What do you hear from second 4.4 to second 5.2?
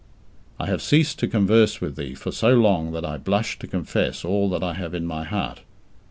that I have in